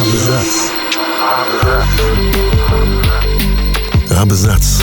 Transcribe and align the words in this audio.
Абзац. 0.00 0.70
Абзац. 4.10 4.82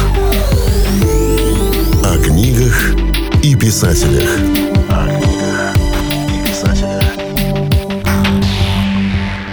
О 2.03 2.17
книгах 2.23 2.95
и 3.43 3.55
писателях. 3.55 4.29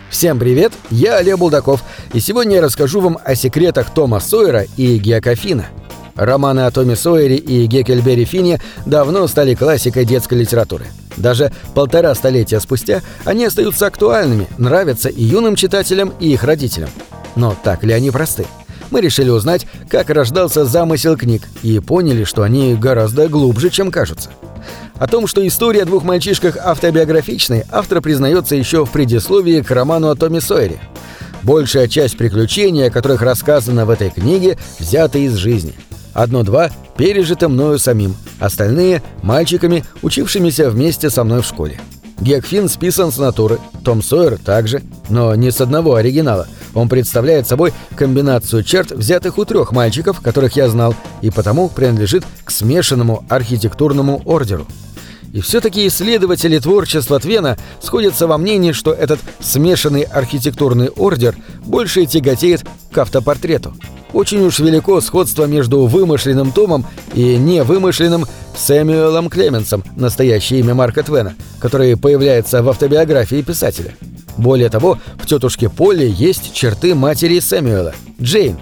Всем 0.08 0.38
привет, 0.38 0.72
я 0.90 1.16
Олег 1.18 1.36
Булдаков, 1.36 1.82
и 2.14 2.20
сегодня 2.20 2.56
я 2.56 2.62
расскажу 2.62 3.00
вам 3.00 3.18
о 3.22 3.34
секретах 3.34 3.92
Тома 3.92 4.20
Сойера 4.20 4.64
и 4.78 4.96
Гека 4.96 5.34
Фина. 5.34 5.66
Романы 6.14 6.60
о 6.60 6.70
Томе 6.70 6.96
Сойере 6.96 7.36
и 7.36 7.66
Геккельбери 7.66 8.24
Фине 8.24 8.60
давно 8.86 9.26
стали 9.26 9.54
классикой 9.54 10.04
детской 10.04 10.38
литературы. 10.38 10.86
Даже 11.16 11.52
полтора 11.74 12.14
столетия 12.14 12.60
спустя 12.60 13.02
они 13.24 13.44
остаются 13.44 13.86
актуальными, 13.86 14.48
нравятся 14.58 15.08
и 15.08 15.22
юным 15.22 15.56
читателям, 15.56 16.12
и 16.20 16.32
их 16.32 16.44
родителям. 16.44 16.90
Но 17.36 17.56
так 17.62 17.82
ли 17.84 17.92
они 17.92 18.10
просты? 18.10 18.46
Мы 18.90 19.00
решили 19.00 19.30
узнать, 19.30 19.66
как 19.88 20.10
рождался 20.10 20.64
замысел 20.64 21.16
книг, 21.16 21.42
и 21.62 21.80
поняли, 21.80 22.24
что 22.24 22.42
они 22.42 22.74
гораздо 22.74 23.28
глубже, 23.28 23.70
чем 23.70 23.90
кажутся. 23.90 24.30
О 24.98 25.08
том, 25.08 25.26
что 25.26 25.44
история 25.46 25.82
о 25.82 25.86
двух 25.86 26.04
мальчишках 26.04 26.56
автобиографичной, 26.56 27.64
автор 27.70 28.00
признается 28.00 28.54
еще 28.54 28.86
в 28.86 28.90
предисловии 28.90 29.62
к 29.62 29.70
роману 29.72 30.10
о 30.10 30.14
Томе 30.14 30.40
Сойере. 30.40 30.78
Большая 31.42 31.88
часть 31.88 32.16
приключений, 32.16 32.86
о 32.86 32.90
которых 32.90 33.20
рассказано 33.20 33.84
в 33.84 33.90
этой 33.90 34.10
книге, 34.10 34.56
взята 34.78 35.18
из 35.18 35.34
жизни. 35.34 35.74
Одно-два 36.14 36.70
пережито 36.96 37.48
мною 37.48 37.78
самим, 37.78 38.16
остальные– 38.38 39.02
мальчиками, 39.22 39.84
учившимися 40.02 40.70
вместе 40.70 41.10
со 41.10 41.24
мной 41.24 41.42
в 41.42 41.44
школе. 41.44 41.80
Гек 42.20 42.46
Финн 42.46 42.68
списан 42.68 43.10
с 43.10 43.18
натуры, 43.18 43.58
Том 43.84 44.00
Сойер 44.00 44.38
также, 44.38 44.82
но 45.08 45.34
не 45.34 45.50
с 45.50 45.60
одного 45.60 45.96
оригинала. 45.96 46.46
Он 46.72 46.88
представляет 46.88 47.48
собой 47.48 47.72
комбинацию 47.96 48.62
черт, 48.62 48.92
взятых 48.92 49.36
у 49.38 49.44
трех 49.44 49.72
мальчиков, 49.72 50.20
которых 50.20 50.54
я 50.56 50.68
знал, 50.68 50.94
и 51.22 51.30
потому 51.30 51.68
принадлежит 51.68 52.24
к 52.44 52.50
смешанному 52.52 53.24
архитектурному 53.28 54.22
ордеру. 54.24 54.66
И 55.34 55.40
все-таки 55.40 55.84
исследователи 55.88 56.60
творчества 56.60 57.18
Твена 57.18 57.58
сходятся 57.82 58.28
во 58.28 58.38
мнении, 58.38 58.70
что 58.70 58.92
этот 58.92 59.18
смешанный 59.40 60.02
архитектурный 60.02 60.90
ордер 60.90 61.34
больше 61.64 62.06
тяготеет 62.06 62.64
к 62.92 62.98
автопортрету. 62.98 63.74
Очень 64.12 64.46
уж 64.46 64.60
велико 64.60 65.00
сходство 65.00 65.46
между 65.46 65.86
вымышленным 65.86 66.52
Томом 66.52 66.86
и 67.14 67.34
невымышленным 67.36 68.26
Сэмюэлом 68.56 69.28
Клеменсом, 69.28 69.82
настоящее 69.96 70.60
имя 70.60 70.74
Марка 70.74 71.02
Твена, 71.02 71.34
который 71.58 71.96
появляется 71.96 72.62
в 72.62 72.68
автобиографии 72.68 73.42
писателя. 73.42 73.96
Более 74.36 74.68
того, 74.68 75.00
в 75.20 75.26
«Тетушке 75.26 75.68
Полли» 75.68 76.14
есть 76.16 76.54
черты 76.54 76.94
матери 76.94 77.40
Сэмюэла– 77.40 77.92
Джейн. 78.22 78.56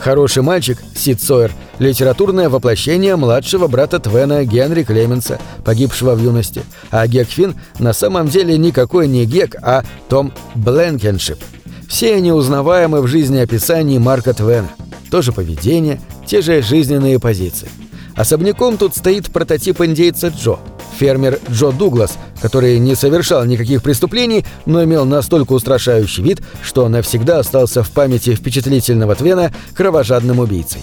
Хороший 0.00 0.42
мальчик, 0.42 0.78
Сид 0.94 1.20
Сойер, 1.20 1.52
литературное 1.78 2.48
воплощение 2.48 3.16
младшего 3.16 3.66
брата 3.66 3.98
Твена 3.98 4.44
Генри 4.44 4.84
Клеменса, 4.84 5.38
погибшего 5.64 6.14
в 6.14 6.22
юности, 6.22 6.62
а 6.90 7.06
Гек 7.06 7.28
Финн 7.28 7.56
на 7.78 7.92
самом 7.92 8.28
деле 8.28 8.56
никакой 8.56 9.08
не 9.08 9.26
Гек, 9.26 9.56
а 9.62 9.84
Том 10.08 10.32
Бленкеншип. 10.54 11.38
Все 11.88 12.14
они 12.14 12.32
узнаваемы 12.32 13.00
в 13.00 13.06
жизнеописании 13.06 13.98
Марка 13.98 14.34
Твена– 14.34 14.68
то 15.10 15.22
же 15.22 15.32
поведение, 15.32 16.00
те 16.26 16.42
же 16.42 16.62
жизненные 16.62 17.18
позиции. 17.18 17.68
Особняком 18.18 18.78
тут 18.78 18.96
стоит 18.96 19.30
прототип 19.30 19.80
индейца 19.80 20.28
Джо, 20.28 20.58
фермер 20.98 21.38
Джо 21.48 21.70
Дуглас, 21.70 22.18
который 22.42 22.76
не 22.80 22.96
совершал 22.96 23.44
никаких 23.44 23.80
преступлений, 23.80 24.44
но 24.66 24.82
имел 24.82 25.04
настолько 25.04 25.52
устрашающий 25.52 26.24
вид, 26.24 26.40
что 26.60 26.88
навсегда 26.88 27.38
остался 27.38 27.84
в 27.84 27.90
памяти 27.92 28.34
впечатлительного 28.34 29.14
Твена 29.14 29.52
кровожадным 29.72 30.40
убийцей. 30.40 30.80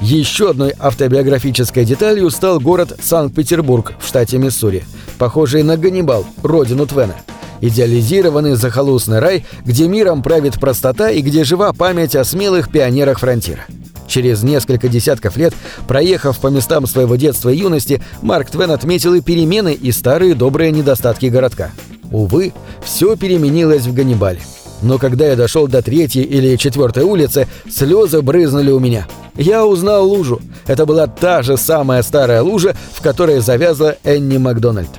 Еще 0.00 0.48
одной 0.48 0.72
автобиографической 0.78 1.84
деталью 1.84 2.30
стал 2.30 2.58
город 2.58 2.98
Санкт-Петербург 3.02 3.92
в 4.00 4.08
штате 4.08 4.38
Миссури, 4.38 4.84
похожий 5.18 5.62
на 5.62 5.76
Ганнибал, 5.76 6.24
родину 6.42 6.86
Твена– 6.86 7.16
идеализированный 7.60 8.56
захолустный 8.56 9.18
рай, 9.18 9.44
где 9.66 9.86
миром 9.86 10.22
правит 10.22 10.58
простота 10.58 11.10
и 11.10 11.20
где 11.20 11.44
жива 11.44 11.74
память 11.74 12.16
о 12.16 12.24
смелых 12.24 12.70
пионерах 12.70 13.20
фронтира. 13.20 13.66
Через 14.10 14.42
несколько 14.42 14.88
десятков 14.88 15.36
лет, 15.36 15.54
проехав 15.86 16.40
по 16.40 16.48
местам 16.48 16.86
своего 16.88 17.14
детства 17.14 17.48
и 17.48 17.58
юности, 17.58 18.02
Марк 18.22 18.50
Твен 18.50 18.72
отметил 18.72 19.14
и 19.14 19.20
перемены, 19.20 19.72
и 19.72 19.92
старые 19.92 20.34
добрые 20.34 20.72
недостатки 20.72 21.26
городка. 21.26 21.70
Увы, 22.10 22.52
все 22.84 23.14
переменилось 23.14 23.86
в 23.86 23.94
Ганнибале. 23.94 24.40
Но 24.82 24.98
когда 24.98 25.28
я 25.28 25.36
дошел 25.36 25.68
до 25.68 25.80
третьей 25.80 26.24
или 26.24 26.56
четвертой 26.56 27.04
улицы, 27.04 27.46
слезы 27.70 28.20
брызнули 28.20 28.72
у 28.72 28.80
меня. 28.80 29.06
Я 29.36 29.64
узнал 29.64 30.08
лужу. 30.08 30.40
Это 30.66 30.86
была 30.86 31.06
та 31.06 31.42
же 31.42 31.56
самая 31.56 32.02
старая 32.02 32.42
лужа, 32.42 32.74
в 32.92 33.00
которой 33.02 33.38
завязла 33.38 33.96
Энни 34.02 34.38
Макдональд. 34.38 34.90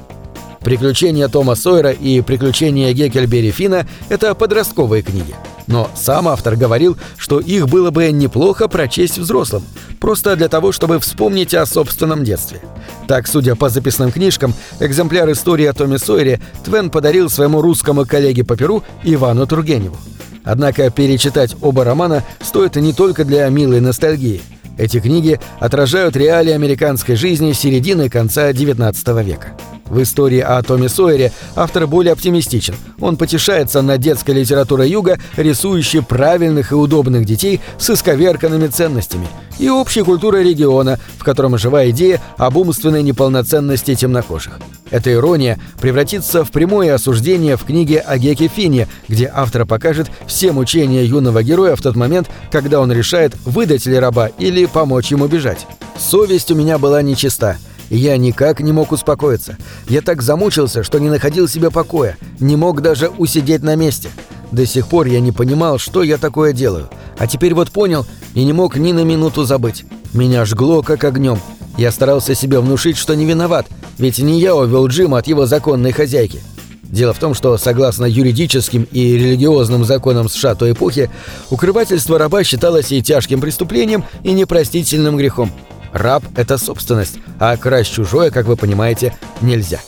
«Приключения 0.62 1.28
Тома 1.28 1.56
Сойера» 1.56 1.92
и 1.92 2.22
«Приключения 2.22 2.94
Геккельбери 2.94 3.52
Фина»— 3.52 3.86
это 4.10 4.36
подростковые 4.36 5.02
книги. 5.02 5.36
Но 5.72 5.90
сам 5.96 6.28
автор 6.28 6.58
говорил, 6.58 6.98
что 7.18 7.40
их 7.40 7.70
было 7.70 7.92
бы 7.92 8.12
неплохо 8.12 8.68
прочесть 8.68 9.18
взрослым, 9.18 9.64
просто 10.00 10.36
для 10.36 10.50
того, 10.50 10.74
чтобы 10.74 11.00
вспомнить 11.00 11.54
о 11.54 11.66
собственном 11.66 12.26
детстве. 12.26 12.60
Так, 13.08 13.26
судя 13.26 13.56
по 13.56 13.70
записным 13.70 14.12
книжкам, 14.12 14.54
экземпляр 14.82 15.32
истории 15.32 15.66
о 15.66 15.74
Томе 15.74 15.98
Сойере 15.98 16.42
Твен 16.66 16.90
подарил 16.90 17.30
своему 17.30 17.62
русскому 17.62 18.06
коллеге 18.06 18.44
по 18.44 18.58
Перу 18.58 18.84
Ивану 19.04 19.48
Тургеневу. 19.48 19.98
Однако 20.44 20.90
перечитать 20.90 21.56
оба 21.62 21.86
романа 21.86 22.24
стоит 22.42 22.76
не 22.76 22.92
только 22.92 23.24
для 23.24 23.48
милой 23.48 23.80
ностальгии. 23.80 24.42
Эти 24.78 25.00
книги 25.00 25.40
отражают 25.60 26.18
реалии 26.18 26.52
американской 26.52 27.16
жизни 27.16 27.54
середины 27.54 28.10
конца 28.10 28.52
XIX 28.52 29.24
века. 29.24 29.50
В 29.92 30.02
истории 30.02 30.40
о 30.40 30.64
Томе 30.64 30.88
Сойере 30.88 31.34
автор 31.54 31.86
более 31.86 32.14
оптимистичен. 32.14 32.76
Он 33.02 33.18
потешается 33.18 33.82
над 33.82 34.00
детской 34.00 34.32
литературой 34.32 34.90
Юга, 34.90 35.20
рисующей 35.36 36.02
правильных 36.02 36.72
и 36.72 36.76
удобных 36.76 37.26
детей 37.26 37.60
с 37.78 37.90
исковерканными 37.90 38.68
ценностями, 38.68 39.28
и 39.60 39.70
общей 39.70 40.04
культурой 40.04 40.46
региона, 40.46 40.98
в 41.18 41.26
котором 41.26 41.58
жива 41.58 41.90
идея 41.90 42.22
об 42.38 42.56
умственной 42.56 43.04
неполноценности 43.04 43.94
темнокожих. 43.94 44.62
Эта 44.92 45.12
ирония 45.12 45.60
превратится 45.82 46.46
в 46.46 46.52
прямое 46.52 46.96
осуждение 46.96 47.58
в 47.58 47.66
книге 47.66 48.00
о 48.00 48.18
Геке 48.18 48.48
Фине, 48.48 48.88
где 49.10 49.30
автор 49.34 49.66
покажет 49.66 50.10
все 50.26 50.54
мучения 50.54 51.04
юного 51.04 51.44
героя 51.44 51.76
в 51.76 51.82
тот 51.82 51.98
момент, 51.98 52.30
когда 52.50 52.80
он 52.80 52.94
решает, 52.94 53.36
выдать 53.44 53.86
ли 53.86 54.00
раба 54.00 54.28
или 54.28 54.68
помочь 54.68 55.12
ему 55.12 55.28
бежать. 55.28 55.68
Совесть 56.00 56.50
у 56.50 56.56
меня 56.56 56.78
была 56.78 57.02
нечиста— 57.02 57.58
я 57.98 58.18
никак 58.18 58.62
не 58.62 58.72
мог 58.72 58.92
успокоиться. 58.92 59.58
Я 59.88 60.02
так 60.02 60.22
замучился, 60.22 60.84
что 60.84 61.00
не 61.00 61.10
находил 61.10 61.48
себе 61.48 61.70
покоя, 61.70 62.18
не 62.40 62.56
мог 62.56 62.82
даже 62.82 63.10
усидеть 63.10 63.64
на 63.64 63.76
месте. 63.76 64.10
До 64.52 64.66
сих 64.66 64.88
пор 64.88 65.08
я 65.08 65.20
не 65.20 65.32
понимал, 65.32 65.78
что 65.78 66.04
я 66.04 66.18
такое 66.18 66.54
делаю. 66.54 66.90
А 67.18 67.28
теперь 67.28 67.54
вот 67.54 67.72
понял 67.72 68.06
и 68.34 68.44
не 68.44 68.54
мог 68.54 68.78
ни 68.78 68.92
на 68.92 69.04
минуту 69.04 69.44
забыть. 69.44 69.86
Меня 70.14 70.46
жгло 70.46 70.82
как 70.82 71.04
огнем. 71.04 71.40
Я 71.78 71.92
старался 71.92 72.36
себе 72.36 72.60
внушить, 72.60 72.98
что 72.98 73.16
не 73.16 73.26
виноват, 73.26 73.68
ведь 73.98 74.20
не 74.20 74.40
я 74.40 74.56
увел 74.56 74.88
Джима 74.88 75.20
от 75.20 75.28
его 75.28 75.46
законной 75.46 75.92
хозяйки. 75.92 76.42
Дело 76.84 77.14
в 77.14 77.20
том, 77.20 77.34
что, 77.34 77.58
согласно 77.58 78.06
юридическим 78.06 78.86
и 78.92 79.14
религиозным 79.14 79.86
законам 79.86 80.28
США 80.28 80.56
той 80.56 80.74
эпохи, 80.74 81.10
укрывательство 81.50 82.20
раба 82.20 82.44
считалось 82.44 82.92
и 82.92 83.02
тяжким 83.02 83.40
преступлением, 83.40 84.04
и 84.24 84.34
непростительным 84.34 85.16
грехом. 85.16 85.52
Раб– 85.94 86.24
это 86.36 86.58
собственность, 86.58 87.20
а 87.40 87.56
красть 87.58 87.94
чужое, 87.94 88.32
как 88.32 88.46
вы 88.46 88.56
понимаете, 88.56 89.14
нельзя. 89.42 89.80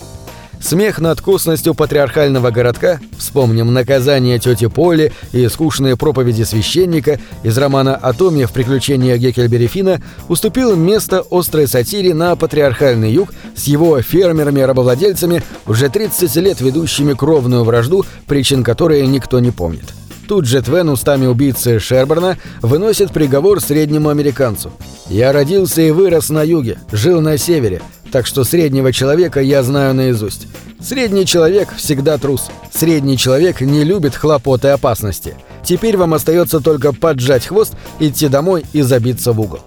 Смех 0.63 0.99
над 0.99 1.19
косностью 1.19 1.73
патриархального 1.73 2.49
городка, 2.49 3.01
вспомним 3.17 3.73
наказание 3.73 4.39
тети 4.39 4.67
Поли 4.67 5.11
и 5.33 5.49
скучные 5.49 5.97
проповеди 5.97 6.43
священника 6.43 7.19
из 7.43 7.57
романа 7.57 7.97
о 7.97 8.13
Томе 8.13 8.47
в 8.47 8.53
приключениях 8.53 9.19
Геккельбери 9.19 9.67
Фина, 9.67 10.01
уступил 10.29 10.77
место 10.77 11.25
острой 11.29 11.67
сатире 11.67 12.13
на 12.13 12.37
патриархальный 12.37 13.11
юг 13.11 13.33
с 13.57 13.65
его 13.65 14.01
фермерами-рабовладельцами, 14.01 15.43
уже 15.67 15.89
30 15.89 16.33
лет 16.37 16.61
ведущими 16.61 17.11
кровную 17.11 17.65
вражду, 17.65 18.05
причин 18.25 18.63
которой 18.63 19.05
никто 19.05 19.41
не 19.41 19.51
помнит. 19.51 19.93
Тут 20.27 20.45
же 20.45 20.61
Твен 20.61 20.89
устами 20.89 21.25
убийцы 21.25 21.79
Шерберна 21.79 22.37
выносит 22.61 23.11
приговор 23.11 23.61
среднему 23.61 24.09
американцу. 24.09 24.71
«Я 25.09 25.33
родился 25.33 25.81
и 25.81 25.91
вырос 25.91 26.29
на 26.29 26.43
юге, 26.43 26.77
жил 26.91 27.19
на 27.21 27.37
севере, 27.37 27.81
так 28.11 28.25
что 28.25 28.43
среднего 28.43 28.93
человека 28.93 29.41
я 29.41 29.63
знаю 29.63 29.93
наизусть. 29.93 30.47
Средний 30.79 31.25
человек 31.25 31.69
всегда 31.75 32.17
трус. 32.17 32.49
Средний 32.71 33.17
человек 33.17 33.61
не 33.61 33.83
любит 33.83 34.15
хлопот 34.15 34.65
и 34.65 34.69
опасности. 34.69 35.35
Теперь 35.63 35.97
вам 35.97 36.13
остается 36.13 36.59
только 36.59 36.93
поджать 36.93 37.47
хвост, 37.47 37.73
идти 37.99 38.27
домой 38.27 38.65
и 38.73 38.81
забиться 38.81 39.33
в 39.33 39.41
угол». 39.41 39.59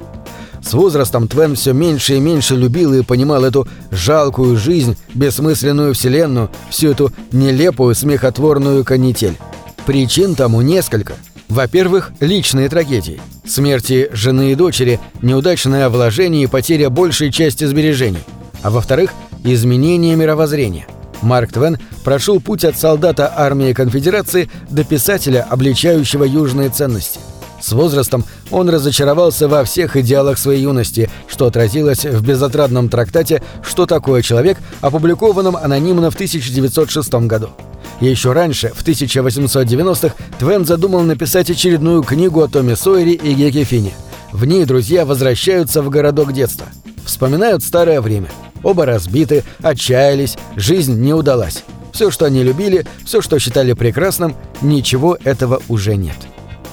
С 0.63 0.73
возрастом 0.73 1.29
Твен 1.29 1.55
все 1.55 1.73
меньше 1.73 2.17
и 2.17 2.21
меньше 2.21 2.57
любил 2.57 2.93
и 2.93 3.03
понимал 3.03 3.45
эту 3.45 3.69
жалкую 3.93 4.57
жизнь, 4.57 4.97
бессмысленную 5.15 5.95
вселенную, 5.95 6.51
всю 6.71 6.91
эту 6.91 7.13
нелепую 7.31 7.95
смехотворную 7.95 8.85
канитель. 8.85 9.37
Причин 9.87 10.35
тому 10.35 10.63
несколько. 10.63 11.15
Во-первых, 11.49 12.11
личные 12.19 12.69
трагедии. 12.69 13.21
Смерти 13.47 14.09
жены 14.13 14.51
и 14.51 14.57
дочери, 14.57 14.99
неудачное 15.23 15.89
вложение 15.89 16.43
и 16.43 16.49
потеря 16.49 16.91
большей 16.91 17.31
части 17.31 17.65
сбережений. 17.67 18.25
А 18.63 18.71
во-вторых, 18.71 19.13
изменение 19.45 20.17
мировоззрения. 20.17 20.89
Марк 21.23 21.53
Твен 21.53 21.79
прошел 22.03 22.41
путь 22.41 22.65
от 22.65 22.77
солдата 22.77 23.33
армии 23.35 23.73
конфедерации 23.73 24.51
до 24.69 24.83
писателя, 24.83 25.47
обличающего 25.49 26.25
южные 26.25 26.69
ценности. 26.69 27.21
С 27.61 27.71
возрастом 27.71 28.25
он 28.51 28.69
разочаровался 28.69 29.47
во 29.47 29.63
всех 29.63 29.97
идеалах 29.97 30.39
своей 30.39 30.63
юности, 30.63 31.09
что 31.29 31.47
отразилось 31.47 32.05
в 32.05 32.27
безотрадном 32.27 32.89
трактате 32.89 33.41
«Что 33.63 33.87
такое 33.87 34.23
человек», 34.23 34.59
опубликованном 34.81 35.57
анонимно 35.57 36.11
в 36.11 36.15
1906 36.15 37.15
году. 37.27 37.51
Еще 38.01 38.33
раньше, 38.33 38.69
в 38.75 38.85
1890-х, 38.85 40.15
Твен 40.39 40.67
задумал 40.67 41.01
написать 41.03 41.51
очередную 41.51 42.03
книгу 42.03 42.43
о 42.43 42.49
Томе 42.49 42.77
Сойере 42.77 43.13
и 43.13 43.33
Геке 43.33 43.65
Фине. 43.65 43.95
В 44.33 44.45
ней 44.45 44.65
друзья 44.67 45.07
возвращаются 45.07 45.81
в 45.81 45.89
городок 45.89 46.33
детства. 46.33 46.67
Вспоминают 47.07 47.63
старое 47.63 48.01
время. 48.01 48.29
Оба 48.63 48.85
разбиты, 48.85 49.45
отчаялись, 49.63 50.37
жизнь 50.57 51.01
не 51.01 51.15
удалась. 51.15 51.65
Все, 51.93 52.11
что 52.11 52.27
они 52.27 52.43
любили, 52.43 52.85
все, 53.07 53.23
что 53.23 53.39
считали 53.39 53.73
прекрасным, 53.73 54.37
ничего 54.61 55.17
этого 55.25 55.63
уже 55.69 55.97
нет. 55.97 56.17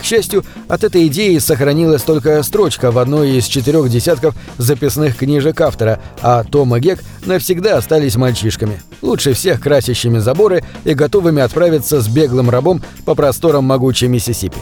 К 0.04 0.06
счастью, 0.06 0.44
от 0.68 0.84
этой 0.84 1.08
идеи 1.08 1.38
сохранилась 1.38 2.02
только 2.02 2.44
строчка 2.44 2.92
в 2.92 2.98
одной 2.98 3.38
из 3.38 3.46
четырех 3.46 3.90
десятков 3.90 4.36
записных 4.58 5.16
книжек 5.16 5.62
автора, 5.62 6.02
а 6.22 6.44
Том 6.44 6.76
и 6.76 6.82
Гек 6.82 7.02
навсегда 7.26 7.78
остались 7.78 8.18
мальчишками, 8.18 8.82
лучше 9.02 9.32
всех 9.32 9.62
красящими 9.62 10.18
заборы 10.18 10.62
и 10.84 10.94
готовыми 10.94 11.42
отправиться 11.42 12.02
с 12.02 12.10
беглым 12.10 12.50
рабом 12.50 12.84
по 13.06 13.16
просторам 13.16 13.64
могучей 13.64 14.10
Миссисипи. 14.10 14.60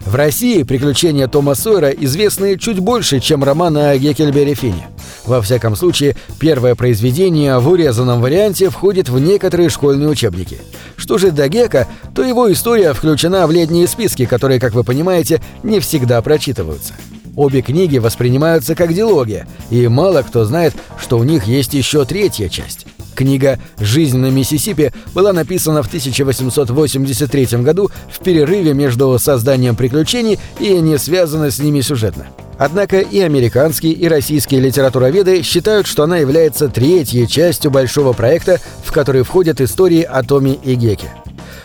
В 0.00 0.16
России 0.16 0.64
приключения 0.64 1.28
Тома 1.28 1.54
Сойера 1.54 1.90
известны 1.90 2.58
чуть 2.58 2.80
больше, 2.80 3.20
чем 3.20 3.44
роман 3.44 3.76
о 3.76 3.96
Геккельбере 3.96 4.54
Фине. 4.54 4.88
Во 5.26 5.40
всяком 5.40 5.74
случае, 5.74 6.16
первое 6.38 6.74
произведение 6.74 7.58
в 7.58 7.68
урезанном 7.68 8.20
варианте 8.20 8.68
входит 8.68 9.08
в 9.08 9.18
некоторые 9.18 9.70
школьные 9.70 10.08
учебники. 10.08 10.58
Что 10.96 11.16
же 11.18 11.30
до 11.30 11.48
Гека, 11.48 11.88
то 12.14 12.22
его 12.22 12.52
история 12.52 12.92
включена 12.92 13.46
в 13.46 13.50
летние 13.50 13.88
списки, 13.88 14.26
которые, 14.26 14.60
как 14.60 14.74
вы 14.74 14.84
понимаете, 14.84 15.40
не 15.62 15.80
всегда 15.80 16.20
прочитываются. 16.20 16.94
Обе 17.36 17.62
книги 17.62 17.98
воспринимаются 17.98 18.74
как 18.74 18.92
дилогия, 18.92 19.48
и 19.70 19.88
мало 19.88 20.22
кто 20.22 20.44
знает, 20.44 20.74
что 21.00 21.18
у 21.18 21.24
них 21.24 21.44
есть 21.44 21.74
еще 21.74 22.04
третья 22.04 22.48
часть. 22.48 22.86
Книга 23.14 23.58
«Жизнь 23.78 24.18
на 24.18 24.30
Миссисипи» 24.30 24.92
была 25.14 25.32
написана 25.32 25.82
в 25.82 25.86
1883 25.86 27.46
году 27.62 27.90
в 28.12 28.18
перерыве 28.20 28.74
между 28.74 29.18
созданием 29.18 29.76
приключений 29.76 30.38
и 30.60 30.80
не 30.80 30.98
связана 30.98 31.50
с 31.50 31.58
ними 31.58 31.80
сюжетно. 31.80 32.26
Однако 32.58 33.00
и 33.00 33.20
американские, 33.20 33.92
и 33.92 34.08
российские 34.08 34.60
литературоведы 34.60 35.42
считают, 35.42 35.86
что 35.86 36.04
она 36.04 36.18
является 36.18 36.68
третьей 36.68 37.26
частью 37.26 37.70
большого 37.70 38.12
проекта, 38.12 38.60
в 38.84 38.92
который 38.92 39.22
входят 39.22 39.60
истории 39.60 40.02
о 40.02 40.22
Томе 40.22 40.54
и 40.54 40.74
Геке. 40.74 41.10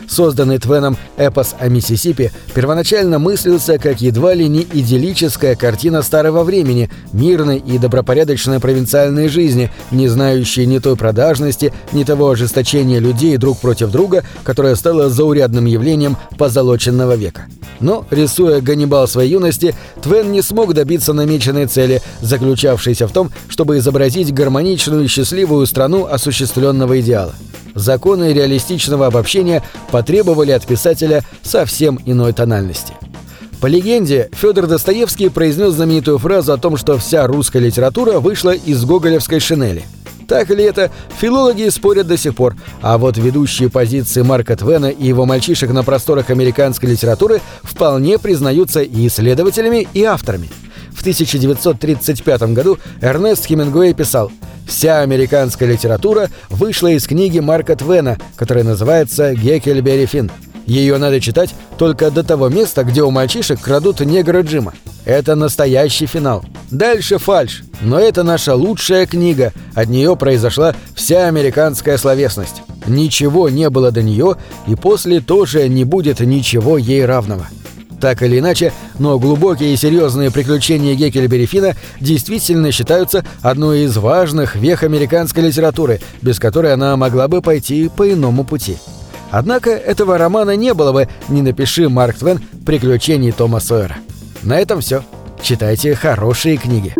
Созданный 0.09 0.57
Твеном 0.57 0.97
эпос 1.17 1.55
о 1.59 1.69
Миссисипи 1.69 2.31
первоначально 2.55 3.19
мыслился 3.19 3.77
как 3.77 4.01
едва 4.01 4.33
ли 4.33 4.47
не 4.47 4.61
идиллическая 4.61 5.55
картина 5.55 6.01
старого 6.01 6.43
времени, 6.43 6.89
мирной 7.13 7.57
и 7.57 7.77
добропорядочной 7.77 8.59
провинциальной 8.59 9.29
жизни, 9.29 9.71
не 9.91 10.07
знающей 10.07 10.65
ни 10.65 10.79
той 10.79 10.95
продажности, 10.95 11.71
ни 11.93 12.03
того 12.03 12.31
ожесточения 12.31 12.99
людей 12.99 13.37
друг 13.37 13.59
против 13.59 13.91
друга, 13.91 14.23
которое 14.43 14.75
стало 14.75 15.09
заурядным 15.09 15.65
явлением 15.65 16.17
позолоченного 16.37 17.15
века. 17.15 17.45
Но, 17.79 18.05
рисуя 18.09 18.61
Ганнибал 18.61 19.07
своей 19.07 19.31
юности, 19.31 19.75
Твен 20.01 20.31
не 20.31 20.41
смог 20.41 20.73
добиться 20.73 21.13
намеченной 21.13 21.67
цели, 21.67 22.01
заключавшейся 22.21 23.07
в 23.07 23.13
том, 23.13 23.31
чтобы 23.47 23.77
изобразить 23.77 24.33
гармоничную 24.33 25.03
и 25.03 25.07
счастливую 25.07 25.65
страну 25.67 26.05
осуществленного 26.05 26.99
идеала. 26.99 27.35
Законы 27.75 28.33
реалистичного 28.33 29.07
обобщения 29.07 29.63
потребовали 29.91 30.51
от 30.51 30.65
писателя 30.65 31.23
совсем 31.43 31.99
иной 32.05 32.33
тональности. 32.33 32.93
По 33.61 33.67
легенде, 33.67 34.29
Федор 34.31 34.67
Достоевский 34.67 35.29
произнес 35.29 35.73
знаменитую 35.73 36.17
фразу 36.17 36.53
о 36.53 36.57
том, 36.57 36.77
что 36.77 36.97
вся 36.97 37.27
русская 37.27 37.59
литература 37.59 38.19
вышла 38.19 38.51
из 38.51 38.85
гоголевской 38.85 39.39
шинели. 39.39 39.83
Так 40.29 40.49
ли 40.51 40.63
это, 40.63 40.91
филологи 41.19 41.67
спорят 41.69 42.07
до 42.07 42.15
сих 42.15 42.35
пор, 42.35 42.55
а 42.81 42.99
вот 42.99 43.17
ведущие 43.17 43.69
позиции 43.69 44.21
Марка 44.21 44.55
Твена 44.55 44.91
и 44.91 45.07
его 45.07 45.25
мальчишек 45.25 45.71
на 45.71 45.83
просторах 45.83 46.29
американской 46.29 46.87
литературы 46.87 47.41
вполне 47.63 48.19
признаются 48.19 48.81
и 48.81 49.07
исследователями, 49.07 49.87
и 49.93 50.03
авторами. 50.03 50.49
В 50.95 51.01
1935 51.01 52.41
году 52.53 52.77
Эрнест 53.01 53.45
Хемингуэй 53.47 53.93
писал 53.93 54.31
«Вся 54.69 55.01
американская 55.01 55.67
литература 55.67 56.29
вышла 56.49 56.89
из 56.89 57.07
книги 57.07 57.39
Марка 57.39 57.75
Твена, 57.75 58.17
которая 58.35 58.63
называется 58.63 59.33
«Геккельбери 59.33 60.05
Финн». 60.05 60.31
Ее 60.67 60.97
надо 60.99 61.19
читать 61.19 61.55
только 61.79 62.11
до 62.11 62.23
того 62.23 62.49
места, 62.49 62.83
где 62.83 63.01
у 63.01 63.09
мальчишек 63.09 63.59
крадут 63.59 64.01
негра 64.01 64.43
Джима. 64.43 64.73
Это 65.05 65.33
настоящий 65.33 66.05
финал. 66.05 66.45
Дальше 66.69 67.17
фальш. 67.17 67.63
Но 67.81 67.99
это 67.99 68.21
наша 68.21 68.53
лучшая 68.53 69.07
книга. 69.07 69.53
От 69.73 69.89
нее 69.89 70.15
произошла 70.15 70.75
вся 70.93 71.27
американская 71.27 71.97
словесность. 71.97 72.61
Ничего 72.85 73.49
не 73.49 73.71
было 73.71 73.91
до 73.91 74.03
нее, 74.03 74.35
и 74.67 74.75
после 74.75 75.19
тоже 75.19 75.67
не 75.67 75.83
будет 75.83 76.19
ничего 76.19 76.77
ей 76.77 77.03
равного. 77.05 77.47
Так 77.99 78.21
или 78.23 78.39
иначе, 78.39 78.71
но 78.97 79.19
глубокие 79.19 79.73
и 79.73 79.77
серьезные 79.77 80.31
приключения 80.31 80.95
Геккельбери 80.95 81.45
Фина 81.45 81.75
действительно 81.99 82.71
считаются 82.71 83.25
одной 83.41 83.81
из 83.81 83.97
важных 83.97 84.55
вех 84.55 84.83
американской 84.83 85.43
литературы, 85.43 85.99
без 86.21 86.39
которой 86.39 86.73
она 86.73 86.95
могла 86.95 87.27
бы 87.27 87.41
пойти 87.41 87.89
по 87.93 88.09
иному 88.11 88.45
пути. 88.45 88.77
Однако 89.31 89.69
этого 89.71 90.17
романа 90.17 90.55
не 90.55 90.73
было 90.73 90.91
бы, 90.91 91.07
не 91.27 91.41
напиши 91.41 91.89
Марк 91.89 92.17
Твен 92.17 92.41
«Приключений 92.65 93.31
Тома 93.31 93.59
Сойера». 93.59 93.97
На 94.43 94.57
этом 94.57 94.81
все. 94.81 95.03
Читайте 95.41 95.93
хорошие 95.93 96.57
книги. 96.57 96.93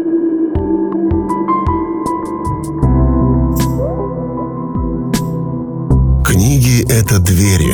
Книги— 6.26 6.84
это 6.90 7.20
двери, 7.20 7.74